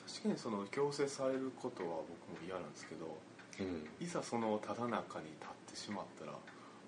[0.06, 3.16] 確かにその強制されることは僕も嫌なんですけど
[3.60, 3.88] うん。
[4.00, 6.32] いざそのただ中に立ってしまったら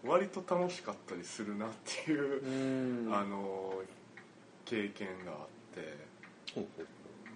[0.05, 3.15] 割と楽しかったりするなっていうう、ん。
[3.15, 3.83] あの
[4.65, 5.39] 経験があっ
[5.75, 5.97] て。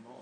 [0.05, 0.15] まあ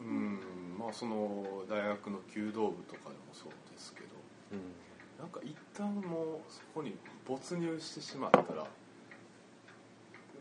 [0.00, 0.40] うん
[0.78, 4.06] まあその大学の弓道部とかでもそうですけど
[4.52, 4.72] うん。
[5.18, 8.66] なんか一旦もうそこに没入してしまったら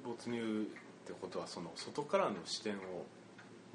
[0.04, 0.66] 没入っ
[1.08, 2.78] てことはその外からの視点を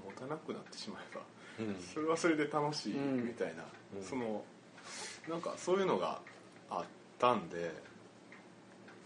[0.05, 1.23] 持たなくなってしまえば
[1.61, 1.77] うん。
[1.81, 3.65] それはそれで楽しいうんみたいな、
[3.97, 4.05] うん。
[4.05, 4.43] その
[5.29, 6.21] なんかそういうのが
[6.71, 6.85] あっ
[7.19, 7.73] たんで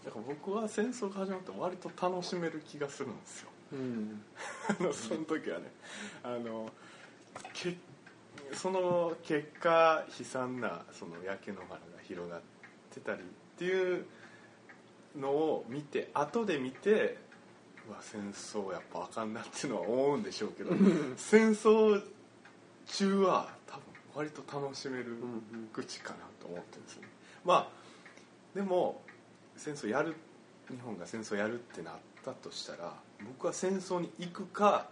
[0.05, 3.49] だから僕は戦争が始まって割と楽しめる気がするんですよ。
[3.73, 4.23] うん。
[4.79, 5.71] あのその時はね
[6.23, 6.71] あの
[7.53, 7.75] け
[8.53, 12.41] その結果悲惨なその焼け野原が広がっ
[12.93, 13.23] てたりっ
[13.57, 14.05] ていう
[15.17, 17.17] のを見て後で見て
[17.87, 20.71] うわ戦争やっぱあかんなっていうのは思うんでしょうけど
[21.17, 22.01] 戦争
[22.87, 23.83] 中は多分
[24.15, 25.17] 割と楽しめる
[25.73, 27.07] 口かなと思ってるんですよね
[27.45, 27.67] まあ
[28.55, 29.01] でも
[29.55, 30.15] 戦争やる
[30.69, 32.93] 日本が戦争やるってなったとしたら
[33.25, 34.87] 僕は戦争に行くか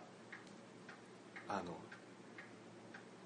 [1.49, 1.73] あの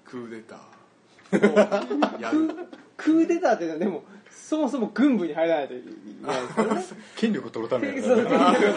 [0.04, 2.68] クーデターをやる。
[2.96, 6.84] クーデターっていうのはでもそもそも軍部に入らないといけないですからね。
[7.16, 8.74] 権力取るためやそうからそうそう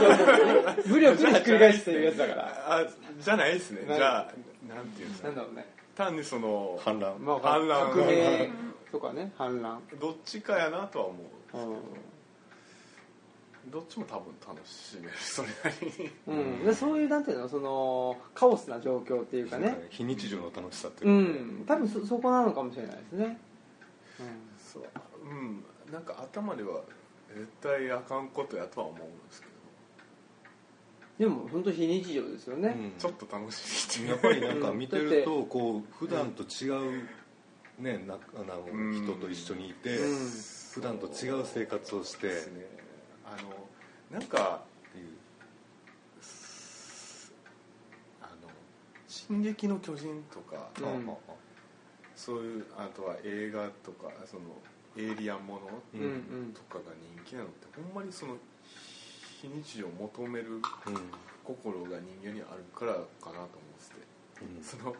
[0.76, 0.88] そう。
[0.90, 2.66] 武力でひっくり返すっていうやつだから。
[2.68, 2.86] あ
[3.20, 3.86] じゃないですね。
[3.88, 4.24] なじゃあ
[4.76, 7.24] なんていうんですかなんだろうね単にその反乱。
[7.24, 7.92] まあ反乱。
[7.92, 8.50] 革命
[8.92, 9.82] とかね反乱。
[10.00, 11.24] どっちかやなとは思
[11.54, 13.72] ううん。
[13.72, 16.12] どっちも多分楽しめるそれなりに。
[16.28, 19.88] うん、でそういうなんていうのそのカオスな状況っていうかね。
[19.90, 21.74] 非日常の楽しさってういうか。
[21.76, 21.78] ん。
[21.78, 23.38] 多分そそこなのかもしれないですね、
[24.58, 24.84] そう。
[25.24, 25.64] うん。
[25.92, 26.82] なんか頭では
[27.36, 29.51] 絶対あかんことやとは思うんですけど。
[29.51, 29.51] うん、
[31.22, 32.94] でも本当非日常ですよね、うん。
[32.98, 34.10] ちょっと楽しいっていう。
[34.10, 37.04] やっぱりなんか見てると こう普段と違う
[37.78, 39.04] ねなあのうん。
[39.04, 40.32] 人と一緒にいてうん。
[40.74, 42.32] 普段と違う生活をして。
[43.24, 43.70] あの
[44.10, 45.06] なんかっていう。
[48.20, 48.50] あの
[49.08, 51.08] 「進撃の巨人」とか、うん。
[52.16, 54.42] そういうあとは映画とかその
[54.98, 55.62] エイリアンもの
[56.56, 58.38] とかが人気なのってほんまにその
[59.42, 60.62] 非日常を求めるうん。
[61.44, 63.48] 心が人間にあるからかなと思っ
[63.80, 64.46] てて。
[64.58, 64.64] うん。
[64.64, 64.96] その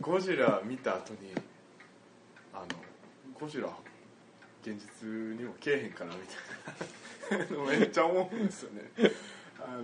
[0.00, 1.32] ゴジラ見た後に
[2.54, 2.66] あの
[3.38, 3.68] ゴジラ
[4.62, 5.08] 現実
[5.38, 7.56] にもけえへんかなみたいな。
[7.56, 8.90] のめっちゃ思うんですよね。
[9.60, 9.76] あ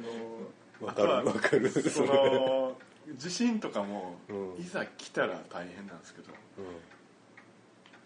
[0.81, 1.71] のわかるあとはわかる。
[1.71, 2.77] その
[3.17, 4.63] 地震とかもうん。
[4.63, 6.33] いざ来たら大変なんですけど。
[6.33, 6.33] う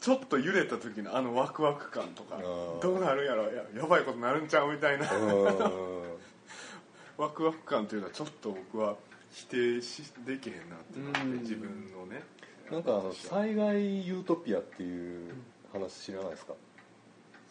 [0.00, 2.38] ちょっと揺れた時のあのワクワク感とか
[2.80, 5.06] どうなるんやろややばいことなるんちゃうみたいな。
[5.06, 6.02] ん。
[7.16, 8.96] ワクワク感というのはちょっと僕は
[9.30, 11.40] 否定しできへんなってなってうん。
[11.40, 12.22] 自分のね。
[12.70, 15.35] なんかあの災害ユートピアっていう
[15.72, 16.54] 話知らないですか？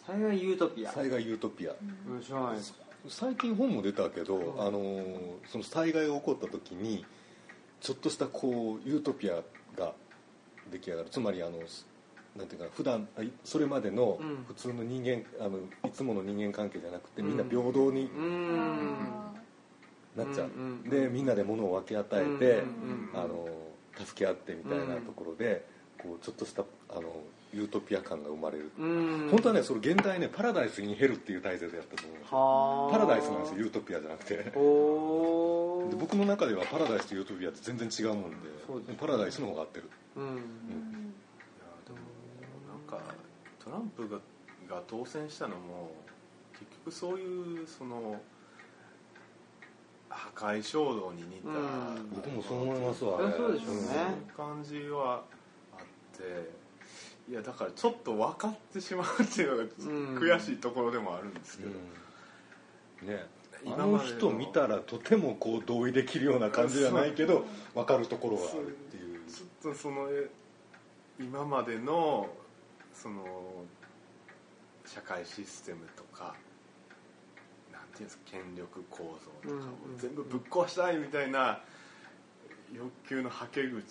[0.06, 1.72] 災害ユートピア、災害ユートピア。
[2.08, 2.80] うん、知らないです。
[3.08, 5.04] 最近本も出たけど、あの
[5.48, 7.06] その災害が起こった時に
[7.82, 9.42] ちょっとしたこうユートピア
[9.76, 9.94] が
[10.72, 11.10] 出来上がる。
[11.10, 11.60] つまりあの
[12.36, 13.08] なんていうか普段
[13.44, 14.44] それまでのうん。
[14.46, 18.10] 普通の人間あのいつもの人間関係じゃなくてみんな平等に
[20.16, 20.90] なっちゃう、うんうんうん。
[20.90, 22.40] でみんなで物を分け与えて、うんうん
[23.14, 23.48] うんあの
[23.98, 25.64] 助け合ってみたいなところで、
[25.98, 27.04] こうちょっとしたあの
[27.54, 29.30] ユートピア感が生まれる、うん。
[29.32, 34.36] 本当はねそれ現代ねパラダイス・イン・ヘルっていう体制でやったと思いますはあパラダイスなんですよユートピアじゃなくて。
[34.36, 38.36] で僕の中ではパラダイスとユートピアって全然違うもんで
[38.92, 38.98] ね。
[39.00, 39.90] パラダイスの方が合ってる。
[40.18, 40.95] うん
[43.66, 44.20] トランプが
[44.70, 45.92] が当選したのも
[46.54, 48.20] 結局そういうその
[50.10, 52.10] 破壊衝動に似た、うん。
[52.16, 53.20] 僕もそう思いますわ。
[53.36, 53.82] そうでしょうね。
[54.36, 55.24] 感じは
[55.74, 56.50] あって
[57.30, 59.68] いやだからちょっと分かってしまうっていうのがん。
[60.18, 61.72] 悔しいところでもあるんですけど、
[63.02, 63.08] うん。
[63.08, 63.26] ね。
[63.68, 69.22] あのの人見たらとてもこう同意できるような感じじゃないけど分かるところがあるっていう。
[69.30, 70.30] ちょっとそのえ
[71.20, 72.30] 今までの
[72.96, 73.24] その
[74.86, 76.36] 社会システムとか
[77.72, 81.62] なんていうんですか権力構造とかを全部ぶっ壊したいみたいな
[82.74, 83.82] 欲求のはけ口うん。
[83.82, 83.86] と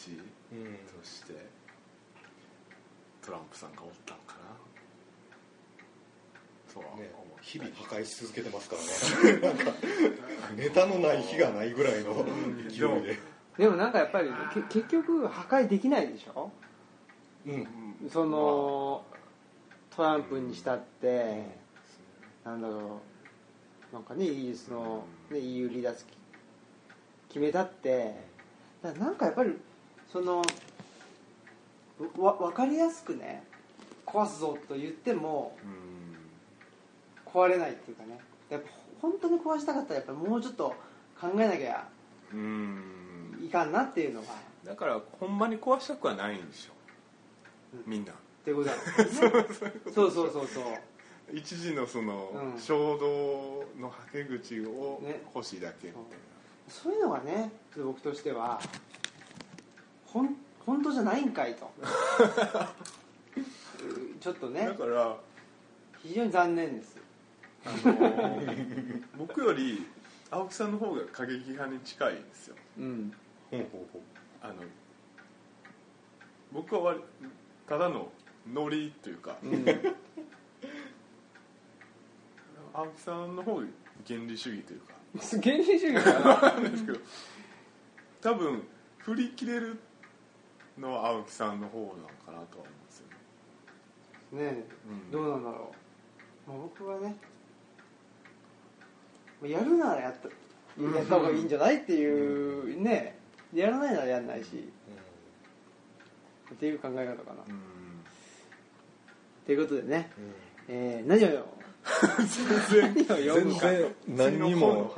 [1.05, 1.35] して
[3.25, 4.39] トランプさんがおったんかな。
[6.73, 7.11] とは思う、ね
[7.45, 8.83] 日々破壊し続けてますから
[9.33, 9.39] ね。
[9.47, 9.71] なんか
[10.57, 12.25] ネタのない日がないぐらいの
[12.71, 13.19] 勢いで。
[13.59, 16.45] でもなんかやっぱりけ結局破壊できないでしょ？
[16.45, 16.53] うん
[18.11, 19.05] その
[19.95, 21.45] トランプにしたって、
[22.45, 23.01] なんだろ
[23.93, 26.05] うなんかねイギリスの、ね、EU 離脱
[27.29, 28.15] 決めたって
[28.83, 29.57] だなんかやっぱり
[30.13, 30.43] その
[32.19, 33.45] わ分かりやすくね
[34.05, 35.95] 壊すぞと言ってもうん。
[37.25, 38.69] 壊れないっていうかねやっぱ
[39.03, 40.75] 本当に壊したかったらやっぱもうちょっと
[41.21, 41.89] 考えなきゃ
[42.33, 43.41] うん。
[43.45, 44.27] いかんなっていうのが。
[44.27, 44.31] っ
[44.65, 46.73] だからほんまに壊したくはないんでしょ。
[46.73, 46.84] うん
[47.87, 48.13] みんな。
[48.45, 49.47] ていうことなんですよね。
[49.95, 50.65] そうそうそうそう。
[51.33, 52.61] 一時のそのうん。
[52.61, 56.03] 衝動のはけ口をね欲しいだけみたい
[56.69, 56.93] そう。
[56.93, 58.61] いうのがねちょっと僕としては
[60.07, 61.71] ほん本当じゃないんかいと。
[61.79, 61.81] う
[64.17, 65.17] んちょっとな、ねだから
[66.03, 66.97] 非常に残念です。
[67.67, 68.43] あの
[69.17, 69.87] 僕より
[70.31, 72.57] 青木さんの方が過激派に近いんですよ。
[72.79, 73.13] うん。
[73.51, 74.03] ほうほうほう。
[74.43, 74.55] あの
[76.53, 77.01] 僕は割
[77.69, 78.09] ただの
[78.53, 79.37] ノリというか。
[79.43, 79.65] うん。
[82.75, 83.63] 青木さんの方が
[84.07, 84.95] 原理主義というか。
[85.43, 86.99] 原理主義かなですけど
[88.21, 88.67] 多分
[88.99, 89.79] 振り切れる
[90.79, 93.07] のは青木さんの方なのかなとは思うんですよ
[94.33, 95.11] ね、ねうん。
[95.13, 95.73] どうなんだろ
[96.49, 97.17] う、まあ、僕はね
[99.41, 100.29] まあやるならやった
[100.83, 103.17] やった方がいいんじゃないっていうね
[103.55, 104.69] やらないならやんないし
[106.55, 107.43] っていう考え方かな。
[107.49, 107.61] うん。
[109.45, 110.25] ということでね、うん。
[110.69, 111.47] えー、何をよ。
[112.71, 113.07] 全然。
[113.07, 113.69] 何を読むか。
[113.69, 114.95] 全然何にも。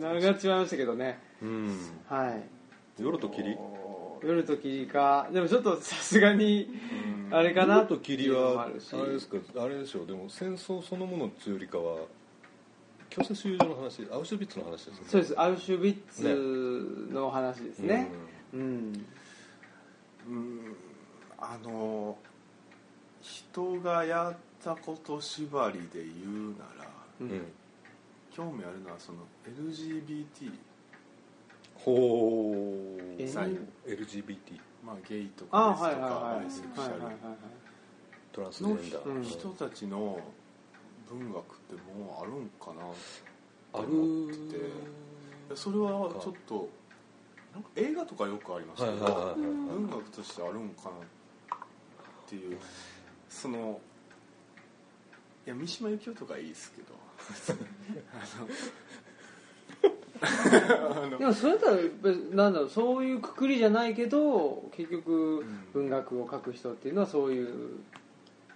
[0.00, 1.18] 長っちまいましたけどね。
[1.42, 1.76] うん。
[2.08, 2.42] はい。
[3.02, 3.56] 夜と霧？
[4.22, 5.28] 夜と霧か。
[5.32, 6.68] でもちょっとさすがに
[7.28, 7.36] うん。
[7.36, 7.76] あれかな。
[7.76, 8.90] 夜と霧はあれです
[9.28, 9.38] か？
[9.58, 10.06] あれでしょう。
[10.06, 11.98] でも戦争そのものというよりかは
[13.10, 15.06] 強制収容所の話アウシュビッツの話ですね。
[15.06, 15.34] そうです。
[15.38, 18.08] アウシュビッツの話ですね。
[18.54, 19.06] うん、うん
[21.38, 22.16] あの
[23.22, 26.12] 人がやったこと縛りで言
[26.48, 27.30] うならううん。
[27.30, 27.42] ん、
[28.30, 30.52] 興味あるのはその LGBT、
[31.74, 36.40] ほえう LGBT まあ、ゲイとあかレスとかはいはいはい。
[36.40, 36.90] バイセクシャル。
[36.92, 37.14] はいはいはい
[38.32, 39.22] トランスジェンダー、うん。
[39.24, 40.20] 人たちの
[41.08, 42.82] 文学ってもうあるんかな
[43.74, 44.58] ある思って。
[45.50, 46.68] てそれはちょっと
[47.52, 49.34] なんか映画とかよくありますけど、はいはいはいはい。
[49.36, 50.90] 文学としてあるんかな
[51.56, 51.58] っ
[52.26, 52.58] ていう。
[53.28, 53.80] その
[55.46, 56.94] いや三島由紀夫とかいいですけど。
[60.22, 67.80] あの でもそれだったらなんだろうそういうくくりじゃないけど結局文学を書く人っていうのはそういう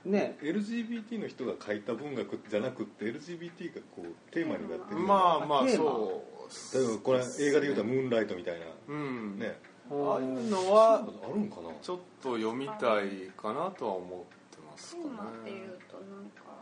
[0.05, 0.37] ね。
[0.43, 6.34] LGBT の人が書いた文学じゃなくって LGBT がこうテーマになってるまあまあそう
[6.75, 8.67] 例えばこれ映画で言うたら「ムーンライト」みたいな。
[8.89, 9.39] うん。
[9.39, 9.59] ね。
[9.91, 11.71] ああいうのはあるんかな？
[11.83, 15.09] ちょっと読みたいかなとは思ってますかね。
[15.43, 16.55] っていうとなんか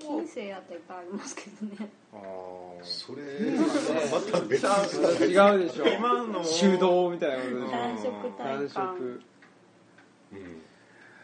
[0.00, 1.90] 近世やったらいっぱいありますけどね。
[2.14, 2.84] あー。
[2.84, 3.22] それ
[4.10, 5.86] また別に違うでしょ。
[5.86, 8.94] 今の修道みたいなことでしょ男色体男
[10.32, 10.62] うん。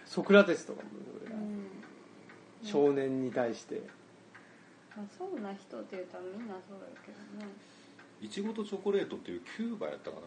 [0.04, 0.88] ソクラテスとかも
[1.30, 2.68] うん。
[2.68, 3.82] 少年に対して
[4.96, 7.48] まあ、そうな人って言ったらみんなそうやけどね。
[8.20, 10.18] いちごとチョコレートっていうキューバやったか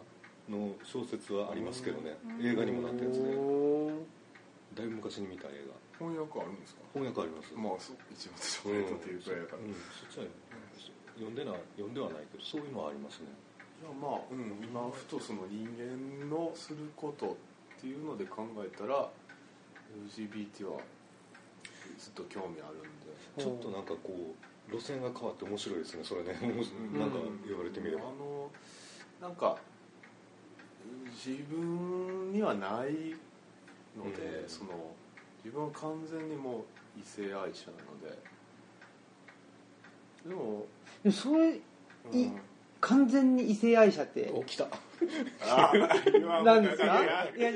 [0.49, 2.17] なの小説はありますけどね。
[2.39, 2.45] うん。
[2.45, 3.19] 映画にもなってるんで
[4.75, 5.73] だいぶ昔に見た映画。
[5.97, 6.82] 翻訳あるんですか？
[6.93, 7.54] 翻訳あります。
[7.56, 9.73] まあそう一番チョコレートっていうくらいだから、うん。
[9.95, 10.25] そっちは
[11.15, 13.32] 読んでない読んではないけどそういうのはありますね。
[13.80, 17.38] いやまあ、うん、今ふとその人間のすること
[17.78, 19.08] っていうので考えたら
[20.12, 20.80] LGBT は
[21.97, 23.15] ずっと興味あるんで。
[23.38, 24.36] ちょっとなんかこう
[24.71, 26.38] 路線が変わって面白いですねそれね。
[26.41, 26.99] うん。
[26.99, 28.04] なんか言われてみれば。
[28.04, 28.51] あの
[29.21, 29.58] なんか
[31.10, 33.15] 自分にはない
[33.97, 34.49] ので、うん。
[34.49, 34.95] その
[35.43, 36.63] 自分は完全にもう
[36.99, 38.18] 異性愛者なので。
[40.28, 40.66] でも、
[41.03, 41.59] でもそれ
[42.11, 42.20] うん。
[42.20, 42.32] い
[42.82, 44.32] 完全に異性愛者って？
[44.32, 44.68] お来た。
[46.43, 46.86] なんですか？
[47.36, 47.51] いや